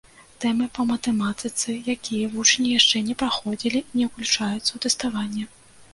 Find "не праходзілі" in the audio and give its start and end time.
3.11-3.85